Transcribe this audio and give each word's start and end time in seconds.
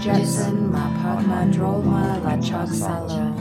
Jetsun 0.00 0.72
Ma 0.72 0.88
Padma 1.02 1.44
Drolma 1.52 2.18
Lachak 2.24 2.72
Salo. 2.72 3.36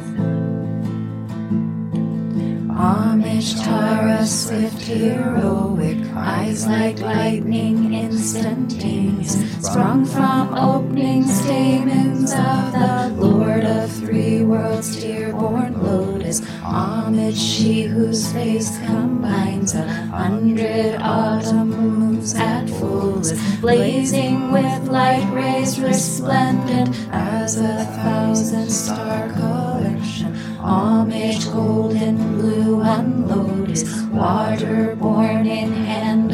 Homage 2.75 3.55
Tara, 3.55 4.25
swift 4.25 4.81
heroic, 4.81 5.97
eyes 6.16 6.67
like 6.67 6.99
lightning 6.99 7.93
instantaneous, 7.93 9.39
sprung 9.61 10.03
from 10.03 10.53
opening 10.53 11.23
stamens 11.23 12.33
of 12.33 12.73
the 12.73 13.16
Lord 13.16 13.63
of 13.63 13.89
three 13.91 14.44
worlds, 14.44 14.97
dear-born 15.02 15.81
lotus. 16.29 16.49
Homage 16.61 17.38
she 17.38 17.83
whose 17.83 18.31
face 18.31 18.77
combines 18.85 19.75
a 19.75 19.88
hundred 19.88 20.95
autumn 21.02 21.69
moons 21.69 22.35
at 22.35 22.69
fullest, 22.69 23.61
blazing 23.61 24.52
with 24.52 24.88
light 24.88 25.27
rays 25.33 25.79
resplendent 25.79 26.95
as 27.11 27.57
a 27.57 27.85
thousand 28.03 28.69
star 28.69 29.29
collection. 29.33 30.35
Homage 30.59 31.45
golden 31.52 32.38
blue 32.38 32.81
unloaded, 32.81 34.11
water-born 34.11 35.47
in 35.47 35.72
hand 35.72 36.31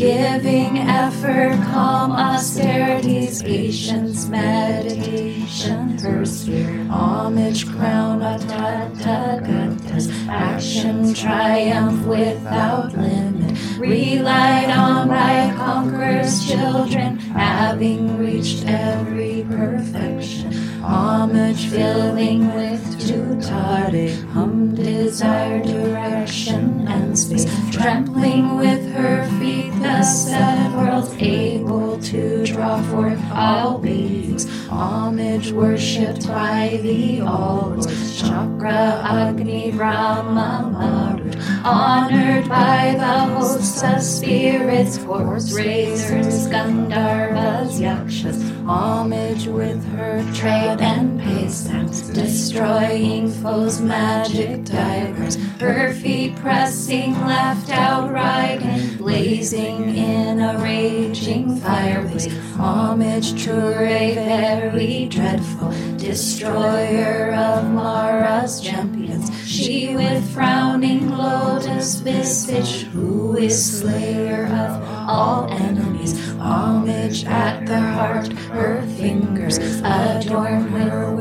giving 0.00 0.78
effort, 0.78 1.52
calm 1.64 2.10
austerities, 2.12 3.42
patience, 3.42 4.26
meditation, 4.28 5.98
her 5.98 6.24
spirit, 6.24 6.88
homage, 6.88 7.70
crown, 7.70 8.20
atatatas, 8.20 10.08
action, 10.26 11.12
triumph 11.12 12.06
without 12.06 12.96
limit, 12.96 13.58
relied 13.78 14.70
on 14.70 15.06
by 15.08 15.52
conquerors, 15.58 16.48
children, 16.48 17.18
having 17.18 18.16
reached 18.16 18.64
every 18.66 19.44
perfection, 19.50 20.50
homage, 20.80 21.66
filling 21.66 22.54
with 22.54 22.80
tutare, 22.98 24.24
hum, 24.30 24.74
desire, 24.74 25.62
direction, 25.62 26.88
and 26.88 27.18
space, 27.18 27.44
trampling 27.70 28.56
with 28.56 28.90
her 28.94 29.28
feet 29.38 29.69
the 29.80 30.02
seven 30.02 30.76
worlds, 30.76 31.14
able 31.18 31.98
to 32.02 32.44
draw 32.44 32.82
forth 32.82 33.20
all 33.32 33.78
beings, 33.78 34.46
homage 34.68 35.52
worshipped 35.52 36.26
by 36.28 36.78
the 36.82 37.20
all 37.20 37.80
Shakra, 37.86 39.00
agni, 39.04 39.70
brahma, 39.72 41.19
honored 41.64 42.48
by 42.48 42.94
the 42.96 43.34
hosts 43.34 43.82
of 43.82 44.02
spirits, 44.02 44.98
corpse 44.98 45.52
raisers, 45.52 46.48
gandharvas, 46.48 47.80
yakshas, 47.80 48.50
homage 48.66 49.46
with 49.46 49.84
her 49.92 50.24
tread 50.34 50.80
and 50.80 51.20
pace, 51.20 51.64
destroying 52.12 53.30
foes, 53.30 53.80
magic 53.80 54.64
tigers, 54.64 55.36
her 55.60 55.92
feet 55.94 56.34
pressing 56.36 57.12
left 57.26 57.70
outright 57.70 58.62
and 58.62 58.98
blazing 58.98 59.94
in 59.96 60.40
a 60.40 60.58
raging 60.58 61.56
fireplace. 61.56 62.28
Homage 62.56 63.46
a 63.46 64.14
very 64.14 65.06
dreadful 65.06 65.72
destroyer 66.00 67.32
of 67.34 67.70
Mara's 67.70 68.60
champions. 68.60 69.30
She 69.46 69.94
with 69.94 70.32
frowning 70.32 71.10
lotus 71.10 71.96
visage, 71.96 72.84
who 72.84 73.36
is 73.36 73.80
slayer 73.80 74.46
of 74.46 74.82
all 75.08 75.50
enemies. 75.50 76.18
Homage 76.38 77.24
at 77.26 77.66
the 77.66 77.78
heart, 77.78 78.32
her 78.54 78.82
fingers 78.96 79.58
adorn 79.84 80.68
her 80.68 81.14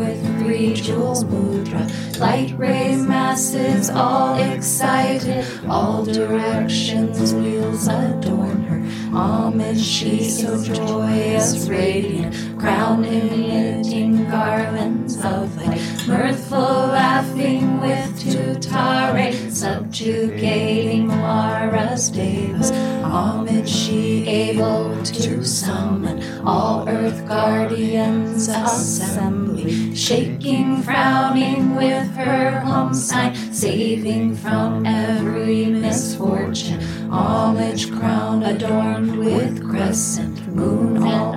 three 0.59 0.73
jewels 0.73 1.23
mudra. 1.23 1.87
Light 2.19 2.53
ray 2.57 2.95
masses, 2.95 3.89
all 3.89 4.37
excited, 4.37 5.45
all 5.69 6.03
directions 6.03 7.33
wheels 7.33 7.87
adorn 7.87 8.63
her. 8.63 8.79
Homage, 9.17 9.79
she 9.79 10.29
so 10.29 10.61
joyous, 10.61 11.67
radiant, 11.69 12.33
crowned 12.59 13.05
crown 13.05 13.05
emitting 13.05 14.29
garlands 14.29 15.15
of 15.23 15.55
light, 15.55 15.81
mirthful, 16.07 16.59
laughing 16.59 17.79
with 17.79 18.19
tutare, 18.21 19.33
subjugating 19.49 21.07
Mara's 21.07 22.11
devas. 22.11 22.98
Homage, 23.09 23.67
she 23.67 24.27
able 24.27 25.01
to 25.03 25.43
summon 25.43 26.21
all 26.45 26.87
earth 26.87 27.27
guardians 27.27 28.47
assembly, 28.47 29.95
shaking, 29.95 30.83
frowning 30.83 31.75
with 31.75 32.07
her 32.15 32.59
home 32.59 32.93
sign, 32.93 33.33
saving 33.51 34.35
from 34.35 34.85
every 34.85 35.65
misfortune. 35.65 36.79
Homage, 37.09 37.91
crown 37.91 38.43
adorned 38.43 39.17
with 39.17 39.67
crescent 39.67 40.47
moon, 40.53 41.01
all 41.01 41.33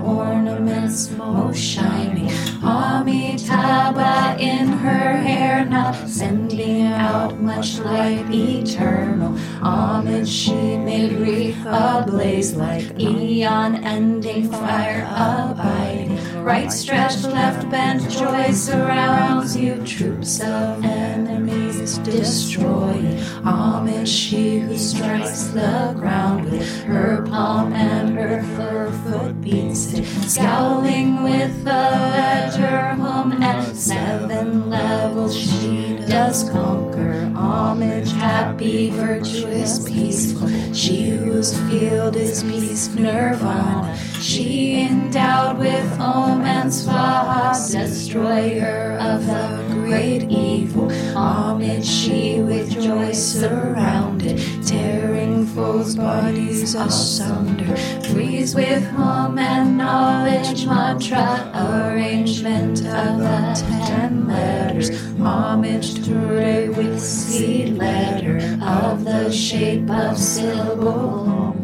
ornaments 0.92 1.10
most 1.10 1.58
shining. 1.58 2.30
Amitabha 2.62 4.36
in 4.38 4.68
her 4.68 5.16
hair 5.16 5.64
now, 5.64 5.92
sending 6.06 6.86
out 6.86 7.40
much 7.40 7.78
light 7.78 8.26
eternal. 8.30 9.36
Homage 9.60 10.28
she 10.28 10.76
made 10.76 11.12
wreath 11.12 11.64
ablaze 11.66 12.54
like 12.54 12.98
eon 13.00 13.76
ending 13.76 14.50
fire 14.50 15.06
abiding. 15.10 16.18
Right 16.42 16.70
stretched, 16.70 17.24
left 17.24 17.70
bent, 17.70 18.10
joy 18.10 18.50
surrounds 18.52 19.56
you. 19.56 19.82
Troops 19.84 20.40
of 20.40 20.84
enemies 20.84 21.71
destroying. 21.82 23.18
Homage 23.44 24.08
she 24.08 24.60
who 24.60 24.78
strikes 24.78 25.44
the 25.48 25.94
ground 25.98 26.50
with 26.50 26.84
her 26.84 27.26
palm 27.26 27.72
and 27.72 28.16
her 28.16 28.42
fur 28.56 28.90
foot 29.02 29.40
beats 29.40 29.92
it. 29.92 30.04
Scowling 30.28 31.22
with 31.22 31.64
the 31.64 31.70
ledger 31.70 32.94
hum 32.94 33.42
at 33.42 33.74
seven 33.74 34.70
levels 34.70 35.36
she 35.36 35.96
does 36.06 36.48
conquer. 36.50 37.32
Homage, 37.34 38.12
happy, 38.12 38.90
virtuous, 38.90 39.88
peaceful. 39.88 40.48
She 40.72 41.10
whose 41.10 41.58
field 41.68 42.16
is 42.16 42.44
peace, 42.44 42.88
nirvana. 42.94 43.96
She 44.20 44.82
endowed 44.82 45.58
with 45.58 45.81
foes' 55.82 55.96
bodies 55.96 56.74
asunder. 56.74 57.76
Freeze 58.12 58.54
with 58.54 58.84
hum 58.90 59.38
and 59.38 59.76
knowledge 59.76 60.66
mantra, 60.66 61.50
arrangement 61.54 62.78
of 62.80 63.18
the 63.18 63.64
ten 63.86 64.26
letters. 64.28 64.90
Homage 65.18 66.04
to 66.04 66.14
Re 66.14 66.68
with 66.68 67.00
seed 67.00 67.76
letter 67.76 68.36
of 68.62 69.04
the 69.04 69.30
shape 69.30 69.90
of 69.90 70.16
syllable. 70.18 71.56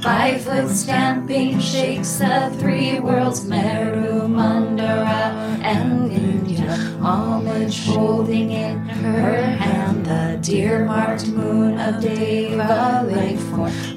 Five 0.00 0.42
foot 0.42 0.68
stamping 0.68 1.58
shakes 1.60 2.18
the 2.18 2.54
three 2.58 3.00
worlds, 3.00 3.46
Meru, 3.46 4.28
Mandara, 4.28 5.32
and 5.62 6.10
Vindhya. 6.10 7.00
Homage 7.00 7.86
holding 7.86 8.50
in 8.50 8.78
her 8.80 9.42
hand 9.42 10.04
the 10.04 10.38
deer 10.42 10.84
marked 10.84 11.26
moon 11.28 11.80
of 11.80 12.02
Deva 12.02 13.04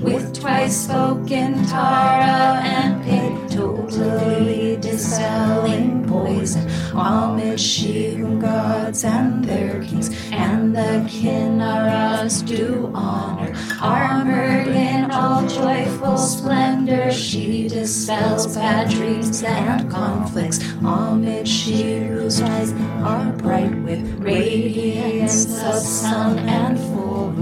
with 0.01 0.39
twice 0.39 0.86
spoken 0.86 1.65
Tara 1.65 2.62
and 2.63 3.04
pig, 3.04 3.50
totally 3.50 4.77
dispelling 4.77 6.06
poison. 6.07 6.68
Homage 6.94 7.59
she 7.59 8.15
whom 8.15 8.39
gods 8.39 9.04
and 9.04 9.44
their 9.44 9.83
kings 9.83 10.09
and 10.31 10.75
the 10.75 11.06
Kinnaras 11.07 12.45
do 12.45 12.92
honor, 12.94 13.54
armored 13.81 14.68
in 14.68 15.12
all 15.12 15.48
joyful 15.48 16.18
splendor, 16.18 16.67
she 17.12 17.68
dispels 17.68 18.56
bad 18.56 18.89
dreams 18.89 19.44
and 19.44 19.92
conflicts. 19.92 20.60
Homage, 20.81 21.48
she 21.48 21.98
whose 21.98 22.42
eyes 22.42 22.72
are 23.04 23.31
bright 23.34 23.75
with 23.81 24.19
radiance 24.19 25.45
of 25.63 25.75
sun 25.80 26.39
and 26.39 26.80
full. 26.80 27.34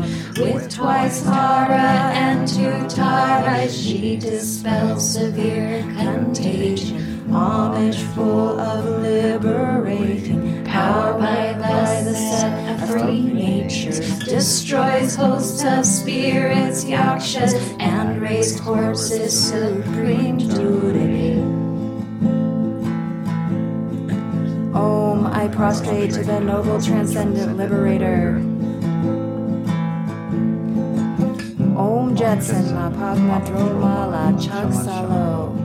With 0.41 0.73
twice 0.73 1.21
Tara 1.21 2.11
and 2.15 2.47
two 2.47 2.87
Tara, 2.87 3.69
she 3.69 4.17
dispels 4.17 5.13
severe 5.13 5.81
contagion. 5.95 7.14
Homage 7.31 7.97
full 8.13 8.59
of 8.59 9.01
liberating 9.01 10.63
power 10.63 11.19
by, 11.19 11.53
the 12.03 12.13
set 12.13 12.81
of 12.83 12.89
free 12.89 13.23
nature, 13.23 13.91
destroys 14.25 15.15
hosts 15.15 15.63
of 15.63 15.85
spirits, 15.85 16.85
yakshas, 16.85 17.53
and 17.79 18.21
raised 18.21 18.61
corpses, 18.61 19.49
supreme 19.49 20.37
duty. 20.37 21.41
Om, 24.73 25.25
I 25.25 25.47
prostrate 25.47 26.11
to 26.11 26.23
the 26.23 26.39
noble 26.39 26.79
transcendent 26.79 27.57
liberator. 27.57 28.35
Om 31.75 32.15
Jetsun 32.15 32.73
Ma 32.73 32.89
Padma 32.91 33.41
Droma 33.45 34.11
La 34.11 34.37
Chak 34.39 34.71
Salo. 34.71 35.64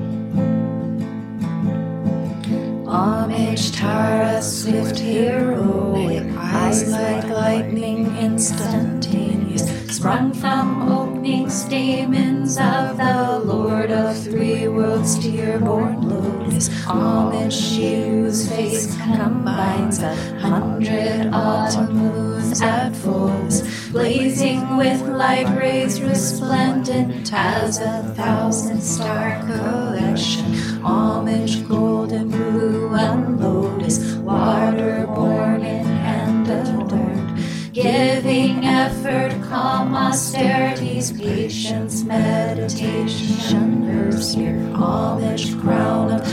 Homage 2.90 3.70
Tara, 3.70 4.42
swift 4.42 4.98
heroic, 4.98 6.26
eyes 6.36 6.90
like 6.90 7.28
lightning 7.28 8.16
instantaneous, 8.16 9.62
sprung 9.96 10.32
from 10.32 10.90
opening 10.90 11.48
stamens 11.48 12.58
of 12.58 12.96
the 12.96 13.42
Lord 13.44 13.92
of 13.92 14.20
three 14.20 14.66
worlds, 14.66 15.20
dear-born 15.20 16.02
lotus. 16.08 16.68
Homage 16.84 17.52
she 17.52 17.94
whose 18.02 18.48
face 18.48 18.96
combines 18.96 20.02
a 20.02 20.12
hundred 20.40 21.30
autumn 21.32 21.94
moons 21.94 22.60
at 22.60 22.90
fulls, 22.96 23.62
blazing 23.90 24.76
with 24.76 25.02
light 25.02 25.48
rays 25.58 26.00
resplendent 26.00 27.32
as 27.32 27.78
a 27.80 28.02
thousand 28.14 28.80
star 28.80 29.40
collection. 29.46 30.44
Homage 30.82 31.66
golden 31.68 32.28
blue 32.30 32.94
and 32.94 33.40
lotus, 33.40 34.14
water-born 34.16 35.62
in 35.62 35.84
hand 35.84 36.48
adorned, 36.48 37.38
giving 37.72 38.64
effort, 38.64 39.32
calm 39.48 39.94
austerities, 39.94 41.12
patience, 41.12 42.04
meditation, 42.04 43.82
her 43.82 44.12
sphere, 44.12 44.72
homage, 44.74 45.58
crown 45.60 46.12
of 46.12 46.24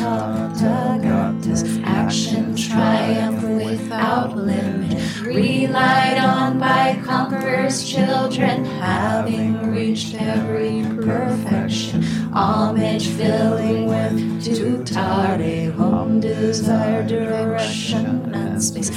conquerors, 7.67 7.89
children, 7.89 8.65
having 8.65 9.71
reached 9.71 10.15
every 10.15 10.83
perfection, 11.03 12.03
homage 12.33 13.07
filling 13.07 13.87
with 13.87 14.45
tutare, 14.45 15.73
home 15.73 16.19
desire, 16.19 17.05
direction, 17.05 18.33
and 18.33 18.63
space, 18.63 18.89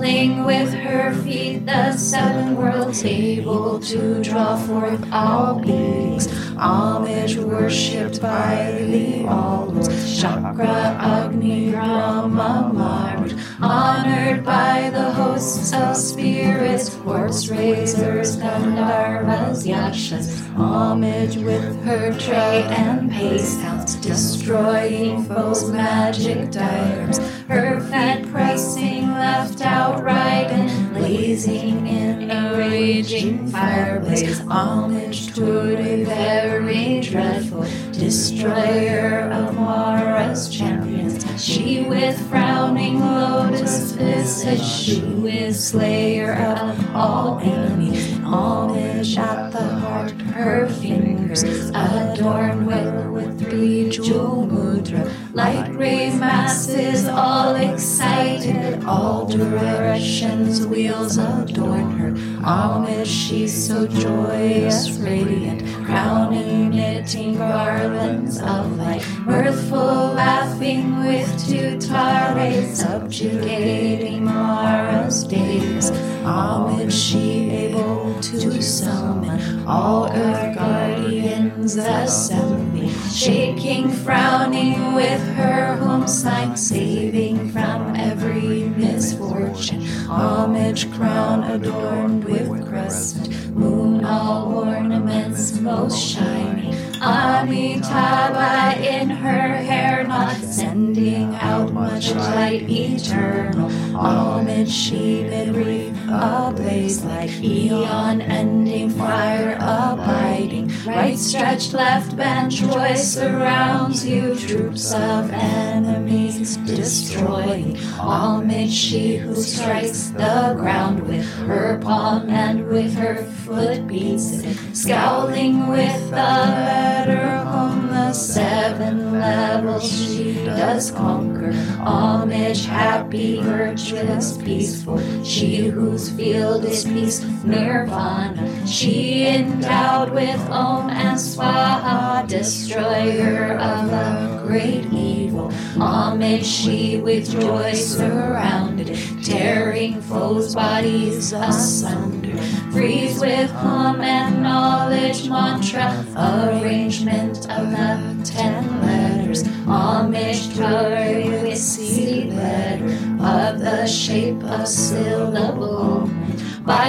with 0.00 0.72
her 0.72 1.12
feet 1.22 1.66
the 1.66 1.94
seven 1.94 2.56
worlds, 2.56 3.04
able 3.04 3.78
to 3.80 4.22
draw 4.24 4.56
forth 4.56 5.04
all 5.12 5.60
beings, 5.60 6.26
homage 6.56 7.36
worshipped 7.36 8.18
by 8.22 8.78
the 8.80 9.26
all 9.26 9.60
Shakra, 10.06 10.96
Agni, 10.98 11.72
Brahma, 11.72 12.72
Marut, 12.74 13.38
honored 13.60 14.42
by 14.42 14.88
the 14.90 15.10
hosts 15.12 15.74
of 15.74 15.94
spirits, 15.94 16.94
corpse 16.96 17.48
raisers, 17.48 18.38
Gandharvas, 18.38 19.66
Yakshas, 19.66 20.46
homage 20.56 21.36
with 21.36 21.84
her 21.84 22.18
tray 22.18 22.62
and 22.70 23.10
pace 23.10 23.56
counts, 23.56 23.96
destroying 23.96 25.24
foes' 25.24 25.70
magic 25.70 26.50
diagrams, 26.50 27.18
her 27.48 27.80
fed 27.80 28.26
pricing 28.30 29.10
left 29.12 29.60
outright 29.90 30.46
and 30.50 30.94
blazing 30.94 31.86
in 31.86 32.30
a 32.30 32.56
raging 32.56 33.46
fireblaze, 33.48 34.46
homage 34.48 35.34
to 35.34 35.76
a 35.78 36.04
very 36.04 37.00
dreadful 37.00 37.66
destroyer 37.92 39.28
of 39.32 39.54
Mara's 39.54 40.48
champions. 40.48 41.24
She 41.42 41.82
with 41.82 42.16
frowning 42.28 43.00
lotus 43.00 43.92
visage, 43.92 44.62
she 44.62 45.00
with 45.00 45.56
slayer 45.56 46.34
of 46.34 46.94
all 46.94 47.40
enemies, 47.40 48.18
homage 48.18 49.18
at 49.18 49.50
the 49.50 49.62
heart, 49.80 50.12
her 50.34 50.68
fingers 50.68 51.42
adorned 51.42 52.66
well 52.66 53.10
with 53.10 53.40
three 53.40 53.90
jewel 53.90 54.46
mudra, 54.46 55.12
light 55.32 55.70
gray 55.72 56.10
masses 56.10 57.06
all 57.06 57.54
excited, 57.54 58.82
all 58.84 59.26
directions 59.26 60.66
wheels 60.66 61.18
adorn 61.18 61.90
her. 61.98 62.10
Homage, 62.44 63.06
she's 63.06 63.66
so 63.68 63.86
joyous, 63.86 64.90
radiant, 64.98 65.62
crowning 65.84 66.70
knitting 66.70 67.36
garlands 67.36 68.40
of 68.40 68.76
light, 68.76 69.06
mirthful, 69.20 70.14
laughing 70.14 71.04
with 71.04 71.28
two 71.48 71.76
tutare, 71.76 72.74
subjugating 72.74 74.24
Mara's 74.24 75.24
days. 75.24 75.90
Homage, 76.24 76.92
she 76.92 77.50
able 77.50 78.20
to 78.20 78.62
summon 78.62 79.66
all 79.66 80.08
earth 80.12 80.56
guardians 80.56 81.76
assembly, 81.76 82.69
shaking, 83.12 83.90
frowning 83.90 84.94
with 84.94 85.20
her 85.34 85.76
home 85.76 86.06
sign, 86.06 86.56
saving 86.56 87.50
from 87.50 87.94
every 87.96 88.64
misfortune. 88.64 89.82
Homage, 90.06 90.90
crown 90.92 91.44
adorned 91.44 92.24
with 92.24 92.66
crescent, 92.68 93.54
moon 93.54 94.04
all 94.04 94.54
ornaments 94.54 95.58
most 95.60 95.98
shining. 95.98 96.74
Amitabha 97.02 98.78
in 98.86 99.08
her 99.08 99.56
hair, 99.56 100.06
not 100.06 100.36
sending 100.36 101.34
out 101.36 101.72
much 101.72 102.12
light 102.14 102.68
eternal. 102.68 103.70
Homage, 103.96 104.70
she 104.70 105.22
mid-reef, 105.24 105.96
ablaze 106.10 107.04
like 107.04 107.30
eon, 107.42 108.20
ending 108.20 108.90
fire 108.90 109.56
abiding. 109.60 110.70
Right 110.86 111.18
stretched, 111.18 111.72
left 111.72 112.16
bend, 112.16 112.50
joy 112.50 112.94
surrounds 112.94 114.06
you. 114.06 114.34
Troops 114.34 114.92
of 114.92 115.30
enemies 115.30 116.56
destroying. 116.58 117.76
Homage, 117.76 118.72
she 118.72 119.16
who 119.16 119.34
strikes 119.34 120.08
the 120.08 120.54
ground 120.56 121.06
with 121.06 121.26
her 121.46 121.78
palm 121.78 122.28
and 122.30 122.66
with 122.66 122.94
her 122.94 123.24
foot 123.44 123.86
beats. 123.86 124.42
Scowling 124.72 125.68
with 125.68 126.10
the 126.10 126.16
letter 126.16 127.26
on 127.46 127.88
the 127.88 128.12
seven 128.12 129.12
levels 129.12 129.90
she 129.90 130.34
does 130.44 130.90
conquer. 130.90 131.52
Homage, 131.80 132.64
happy, 132.66 133.40
virtuous, 133.40 134.36
peaceful. 134.38 134.98
She 135.24 135.68
whose 136.00 136.10
field 136.10 136.64
is 136.64 136.84
peace, 136.84 137.20
nirvana. 137.44 138.66
She 138.66 139.26
endowed 139.26 140.10
with 140.12 140.40
Om 140.48 140.88
and 140.88 141.18
Swaha, 141.18 142.26
destroyer 142.26 143.58
of 143.58 143.90
the 143.90 144.44
great 144.46 144.86
evil. 144.92 145.50
Homage, 145.76 146.46
she 146.46 146.98
with 146.98 147.30
joy 147.30 147.72
surrounded, 147.74 148.96
tearing 149.22 150.00
foes' 150.02 150.54
bodies 150.54 151.32
asunder. 151.32 152.36
Freeze 152.72 153.20
with 153.20 153.52
Om 153.54 154.00
and 154.00 154.42
knowledge 154.42 155.28
mantra, 155.28 156.04
arrangement 156.16 157.50
of 157.50 157.70
the 157.70 158.22
ten 158.24 158.80
letters. 158.80 159.46
Homage, 159.66 160.56
tower 160.56 161.42
with 161.42 161.58
seed 161.58 162.32
letter 162.32 162.86
of 163.22 163.60
the 163.60 163.86
shape 163.86 164.42
of 164.44 164.66
syllable. 164.66 165.19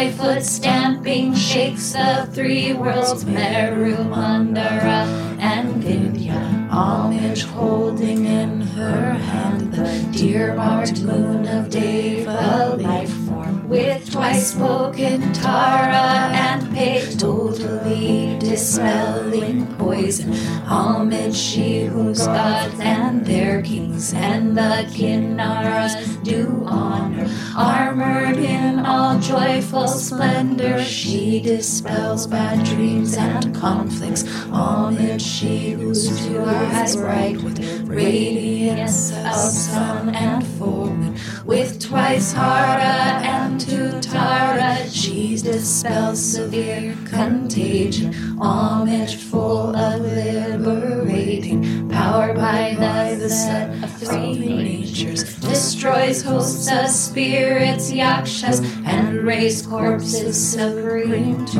By 0.02 0.10
foot 0.10 0.44
stamping 0.44 1.36
shakes 1.36 1.92
the 1.92 2.28
three 2.34 2.74
worlds, 2.74 3.24
Meru, 3.24 3.98
Mandara, 3.98 5.06
and 5.40 5.84
Vindhya. 5.84 6.70
Homage 6.72 7.44
holding 7.44 8.26
in 8.26 8.62
her 8.62 9.14
hand 9.14 9.72
the 9.72 10.18
deer 10.18 10.56
marked 10.56 11.04
moon 11.04 11.48
of 11.48 11.70
Deva 11.70 12.78
life 12.80 13.14
form. 13.28 13.70
With 13.70 14.12
twice 14.12 14.54
spoken 14.54 15.34
Tara 15.34 16.32
and 16.34 16.74
Pate, 16.74 17.20
totally 17.20 18.40
dispelling 18.40 19.68
poison. 19.82 20.34
Homage 20.66 21.36
she 21.36 21.86
whose 21.86 22.26
gods 22.26 22.80
and 22.80 23.26
their 23.26 23.62
kings 23.62 24.14
and 24.14 24.58
the 24.58 24.86
Kinnaras 24.94 26.24
do 26.24 26.64
honor. 26.66 27.28
Armored 27.58 28.38
in 28.38 28.86
all 28.86 29.20
joyful 29.20 29.88
splendor, 29.88 30.84
she 30.84 31.40
dispels 31.40 32.28
bad 32.28 32.64
dreams 32.66 33.18
and 33.18 33.56
conflicts. 33.56 34.24
Homage 34.48 35.22
she 35.22 35.72
whose 35.72 36.04
pure 36.28 36.46
eyes 36.48 36.96
bright 36.96 37.42
with 37.42 37.60
radiance 37.88 39.12
of 39.12 39.36
sun 39.36 40.16
and 40.16 40.46
full. 40.58 40.82
With 41.46 41.82
twice 41.82 42.34
Hara 42.34 43.22
and 43.24 43.60
Tutara, 43.60 44.88
she 44.94 45.36
dispels 45.36 46.20
severe 46.24 46.96
contagion. 47.06 48.14
Homage 48.40 49.16
full 49.72 49.80
of 49.82 50.02
liberating 50.02 51.90
power 51.90 52.34
by 52.34 52.76
the 53.18 53.30
set 53.30 53.84
of 53.84 53.92
three 53.98 54.38
natures. 54.38 55.36
Destroys 55.40 56.22
hosts 56.22 56.72
of 56.72 56.90
spirits, 56.90 57.92
yakshas, 57.92 58.60
and 58.86 59.24
raise 59.24 59.66
corpses 59.66 60.54
supreme 60.54 61.46
to 61.48 61.60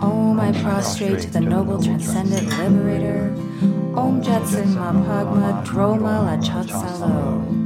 Om, 0.00 0.40
I 0.40 0.52
prostrate 0.62 1.20
to 1.22 1.30
the 1.30 1.40
noble 1.40 1.82
transcendent 1.82 2.48
liberator. 2.58 3.34
Om 3.96 4.22
Jetson 4.22 4.68
Mapagma 4.74 5.64
Droma 5.64 6.26
Lachatsalo. 6.26 7.63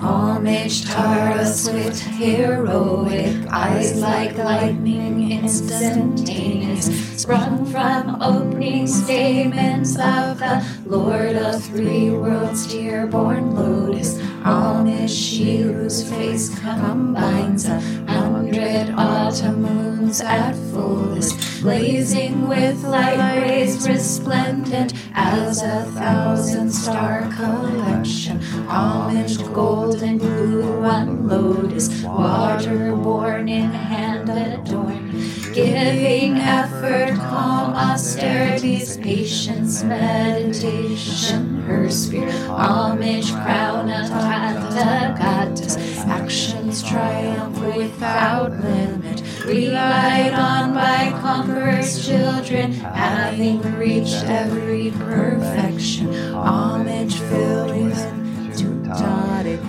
Homage 0.00 0.84
Taurus 0.88 1.68
with 1.68 2.00
heroic 2.00 3.34
eyes 3.50 4.00
like 4.00 4.36
lightning 4.38 5.32
instantaneous, 5.32 6.86
sprung 7.20 7.66
from 7.66 8.22
opening 8.22 8.86
statements 8.86 9.96
of 9.98 10.38
the 10.38 10.64
Lord 10.86 11.34
of 11.34 11.64
Three 11.64 12.10
Worlds, 12.10 12.68
dear-born 12.68 13.56
lotus. 13.56 14.20
Homage 14.44 15.10
she 15.10 15.58
whose 15.58 16.08
face 16.08 16.56
combines 16.60 17.66
a 17.66 17.80
hundred 18.48 18.94
autumn 18.96 19.62
moons 19.62 20.20
at 20.20 20.54
fullest, 20.72 21.60
blazing 21.60 22.48
with 22.48 22.82
light 22.82 23.18
rays 23.42 23.86
resplendent 23.86 24.94
as 25.14 25.62
a 25.62 25.82
thousand 25.92 26.70
star 26.70 27.30
collection. 27.32 28.40
Homage 28.68 29.38
golden 29.52 30.18
blue 30.18 30.82
on 30.82 31.28
lotus, 31.28 32.02
water 32.02 32.70
waterborne 32.70 33.50
in 33.50 33.70
hand 33.70 34.30
adorned, 34.30 35.37
giving 35.64 36.36
effort, 36.36 37.14
calm 37.16 37.72
austerities, 37.74 38.96
patience, 38.98 39.82
meditation, 39.82 41.62
her 41.62 41.90
spirit. 41.90 42.32
Homage 42.46 43.32
crown 43.32 43.86
the 43.86 45.14
goddess, 45.18 45.76
actions 46.06 46.82
triumph 46.82 47.58
without 47.58 48.52
limit, 48.52 49.22
relied 49.44 50.32
on 50.32 50.74
by 50.74 51.10
conquerors' 51.20 52.06
children, 52.06 52.72
having 52.72 53.60
reached 53.76 54.22
every 54.24 54.92
perfection. 54.92 56.14
Homage 56.34 57.14
filled 57.14 57.76
with 57.76 58.17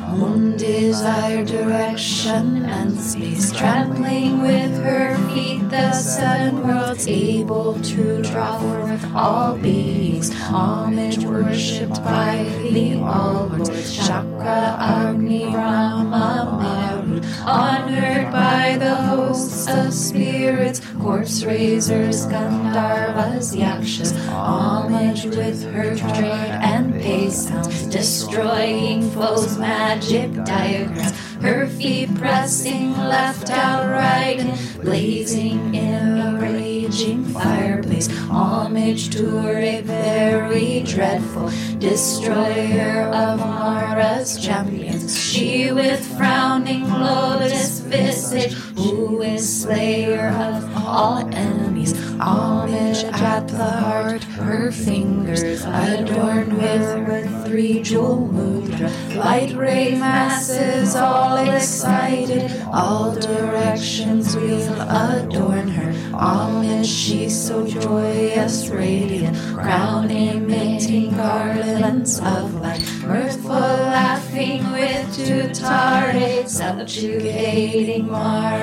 Desire 0.10 1.46
direction 1.46 2.66
and 2.66 3.00
space, 3.00 3.52
trampling 3.52 4.42
with 4.42 4.84
her 4.84 5.16
feet 5.30 5.70
the 5.70 5.92
seven 5.94 6.68
worlds, 6.68 7.08
able 7.08 7.80
to 7.82 8.22
draw 8.24 8.60
forth 8.60 9.06
all 9.16 9.56
beings. 9.56 10.34
Homage 10.34 11.24
worshipped 11.24 12.04
by 12.04 12.44
the 12.72 13.00
all 13.02 13.48
worlds, 13.48 13.94
Shakra, 13.94 14.76
Agni, 14.80 15.46
Rama, 15.46 17.22
honored 17.46 18.32
by 18.32 18.78
the 18.80 18.96
hosts 18.96 19.68
of 19.68 19.94
spirits, 19.94 20.82
corpse 21.00 21.44
raisers, 21.44 22.26
Gandharvas, 22.26 23.56
Yakshas, 23.56 24.12
homage 24.28 25.26
with 25.26 25.64
her 25.72 25.96
trade 25.96 26.24
and 26.24 26.94
pace 26.94 27.46
destroying 27.90 29.10
foes' 29.12 29.58
magic 30.00 30.34
diagrams, 30.46 31.12
her 31.42 31.68
feet 31.68 32.14
pressing 32.16 32.92
left 32.94 33.50
out 33.50 33.70
outright, 33.84 34.40
blazing 34.82 35.76
in 35.76 36.18
a 36.18 36.40
raging 36.40 37.24
fireplace, 37.26 38.08
homage 38.30 39.10
to 39.10 39.40
a 39.58 39.82
very 39.82 40.82
dreadful 40.84 41.50
destroyer 41.80 43.10
of 43.14 43.40
Mara's 43.40 44.44
champions. 44.44 45.22
She 45.22 45.72
with 45.72 46.06
frowning 46.18 46.90
lotus 46.90 47.80
visage, 47.80 48.56
who 48.80 49.22
is 49.22 49.62
slayer 49.64 50.30
of 50.30 50.76
all 50.76 51.18
enemies, 51.34 51.94
homage 52.20 53.04
at 53.04 53.48
the 53.48 53.58
heart, 53.58 54.24
her 54.24 54.72
fingers 54.72 55.64
adorned 55.66 56.54
with 56.54 56.82
her 57.06 57.44
three 57.46 57.82
jewel 57.84 58.30
mudra, 58.32 58.90
light 59.16 59.54
ray 59.56 59.96
masses 59.96 60.96
all 60.96 61.36
excited, 61.38 62.52
all 62.72 63.14
directions 63.16 64.36
will 64.36 64.82
adorn 64.82 65.68
her. 65.68 65.92
Homage, 66.18 66.88
she 66.88 67.30
so 67.30 67.66
joyous, 67.68 68.68
radiant, 68.70 69.38
crown 69.54 70.10
emitting 70.10 71.16
garlands 71.16 72.20
of 72.20 72.54
light, 72.62 72.84
mirthful 73.04 73.52
laughing 73.52 74.72
with 74.72 75.08
tutare, 75.16 76.48
subjugating 76.48 78.08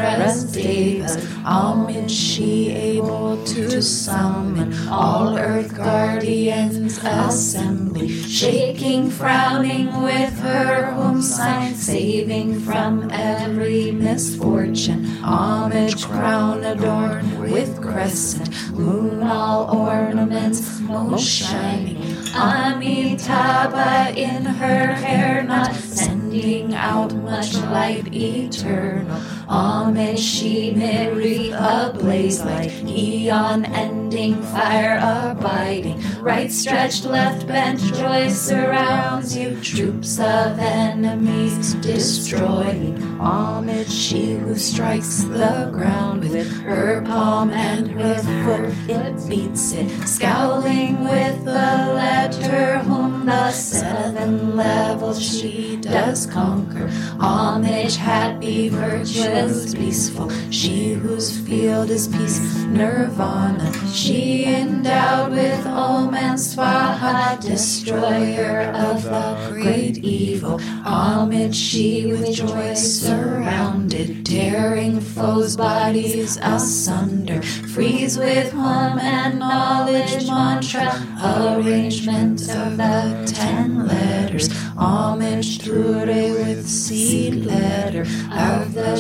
Mara's 0.07 0.45
devas. 0.45 1.17
Homage, 1.45 2.11
she 2.11 2.71
able 2.71 3.43
to 3.45 3.83
summon 3.83 4.73
all 4.89 5.37
earth 5.39 5.77
guardians 5.77 6.99
assembly, 7.03 8.09
shaking, 8.09 9.11
frowning 9.11 10.03
with 10.03 10.39
her 10.41 10.93
home 10.93 11.23
sign, 11.23 11.75
saving 11.75 12.61
from 12.61 13.09
every 13.11 13.91
misfortune. 13.91 15.05
Homage, 15.23 16.05
crown 16.05 16.65
adorned 16.65 17.39
with 17.41 17.81
crescent, 17.81 18.51
moon 18.73 19.23
all 19.23 19.77
ornaments 19.77 20.81
most 20.81 21.27
shining. 21.29 21.97
Amitabha 22.35 24.13
in 24.17 24.45
her 24.45 24.93
hair 24.93 25.43
not 25.43 25.75
sending 25.75 26.75
out 26.75 27.15
much 27.15 27.55
light 27.55 28.13
eternal. 28.13 29.23
Homage 29.49 30.19
she 30.19 30.73
mid 30.73 31.53
ablaze 31.55 32.43
like 32.43 32.73
eon 32.85 33.65
ending 33.67 34.43
fire 34.43 34.99
abiding. 35.01 36.03
Right 36.21 36.51
stretched, 36.51 37.05
left 37.05 37.47
bent, 37.47 37.79
joy 37.95 38.29
surrounds 38.29 39.37
you. 39.37 39.61
Troops 39.61 40.19
of 40.19 40.59
enemies 40.59 41.75
destroying. 41.75 43.01
Homage 43.21 43.91
she 43.91 44.35
who 44.35 44.57
strikes 44.57 45.23
the 45.23 45.71
ground 45.73 46.29
with 46.29 46.51
her 46.63 47.03
palm 47.03 47.51
and 47.51 47.89
her 47.93 48.19
foot 48.45 48.91
it 48.91 49.29
beats 49.29 49.73
it. 49.73 49.89
Scowling 50.09 51.05
with 51.05 51.45
the 51.45 51.53
letter 51.95 52.79
whom 52.81 53.27
the 53.27 53.51
seven 53.53 54.57
levels 54.57 55.23
she 55.23 55.77
does 55.77 56.27
conquer. 56.27 56.89
Homage 57.21 57.97
happy, 57.97 58.69
virtuous, 58.69 59.36
peaceful. 59.75 60.31
She 60.51 60.93
whose 60.95 61.39
field 61.41 61.91
is 61.91 62.09
peace, 62.09 62.41
nirvana. 62.67 63.73
She 63.93 64.45
endowed 64.45 65.33
with 65.33 65.67
Om 65.67 66.15
and 66.15 66.39
Swaha, 66.39 67.41
destroyer 67.41 68.73
of 68.75 69.03
the 69.03 69.51
great 69.53 69.99
evil. 69.99 70.59
Homage 70.85 71.55
she 71.55 72.07
with 72.07 72.35
joy 72.35 72.75
surrounded, 72.75 74.25
tearing 74.25 75.01
foes' 75.01 75.57
bodies 75.57 76.39
asunder. 76.43 77.43
Freeze 77.43 78.17
with 78.19 78.53
hum 78.53 78.99
and 78.99 79.39
knowledge 79.39 80.27
mantra, 80.27 80.89
arrangement 81.23 82.41
of 82.43 82.77
the 82.77 83.33
ten 83.35 83.87
letters. 83.87 84.49
Homage 84.77 85.59
Ture 85.65 86.07
with 86.07 86.69
seed 86.69 87.47
letter 87.47 88.03
of 88.31 88.75
the 88.75 88.97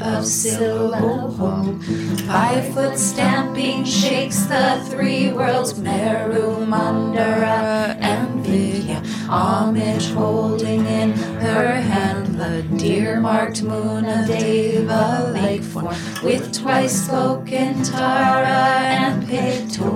of 0.00 0.24
syllable. 0.24 1.78
Five 2.26 2.72
foot 2.72 2.98
stamping 2.98 3.84
shakes 3.84 4.44
the 4.44 4.84
three 4.88 5.32
worlds, 5.32 5.78
Meru, 5.78 6.64
Mandara, 6.66 7.96
and 8.00 8.44
Vindhya. 8.44 9.04
Homage 9.28 10.08
holding 10.12 10.86
in 10.86 11.12
her 11.40 11.74
hand 11.74 12.38
the 12.38 12.62
Deer 12.76 13.20
marked 13.20 13.62
moon 13.62 14.04
of 14.04 14.26
Deva 14.26 15.32
lake 15.34 15.62
form, 15.62 15.94
with 16.22 16.52
twice 16.52 17.06
spoken 17.06 17.82
Tara 17.82 18.86
and 19.02 19.26
totally 19.72 19.95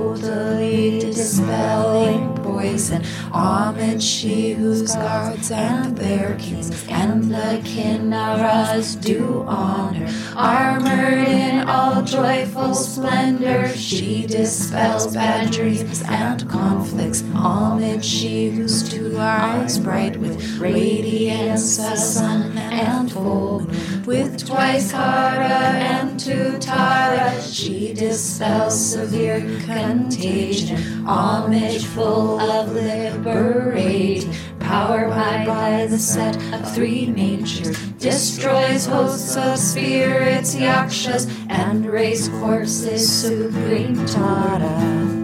dispelling 2.73 3.03
poison. 3.03 3.33
Homage 3.33 4.03
she 4.03 4.53
whose 4.53 4.95
guards 4.95 5.51
and 5.51 5.97
their 5.97 6.37
kings 6.37 6.87
and 6.89 7.25
the 7.31 7.61
Kinnaras 7.65 9.01
do 9.01 9.45
honor. 9.47 10.09
Armored 10.37 11.29
in 11.29 11.69
all 11.69 12.03
joyful 12.03 12.75
splendor, 12.75 13.69
she 13.69 14.27
dispels 14.27 15.15
bad 15.15 15.51
dreams 15.51 16.03
and 16.07 16.49
conflicts. 16.49 17.23
Homage 17.35 18.05
she 18.05 18.51
whose 18.51 18.89
two 18.89 19.17
eyes 19.19 19.79
bright 19.79 20.17
with 20.17 20.59
radiance 20.59 21.79
of 21.79 21.99
sun 21.99 22.57
and 22.59 23.15
moon. 23.15 23.67
With 24.05 24.47
twice 24.47 24.91
Kara 24.91 25.49
and 25.49 26.19
two 26.19 26.59
Tara, 26.59 27.41
she 27.43 27.93
dispels 27.93 28.93
severe 28.93 29.41
contagion. 29.65 31.05
Homage 31.07 31.85
full 31.85 32.41
of 32.41 32.60
liberating 32.69 34.33
power 34.59 35.09
by, 35.09 35.45
by 35.47 35.87
the 35.87 35.99
set 35.99 36.37
of 36.53 36.75
three 36.75 37.07
natures, 37.07 37.77
destroys 37.99 38.87
hosts 38.87 39.37
of 39.37 39.59
spirits, 39.59 40.55
yakshas, 40.55 41.27
and 41.49 41.87
race 41.87 42.29
courses, 42.29 43.11
supreme 43.11 44.07
Tara. 44.07 45.21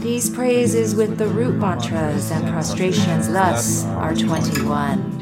These 0.00 0.30
praises 0.30 0.94
with 0.94 1.18
the 1.18 1.26
root 1.26 1.56
mantras 1.56 2.30
and 2.30 2.48
prostrations 2.48 3.28
thus 3.28 3.84
are 3.84 4.14
21. 4.14 5.17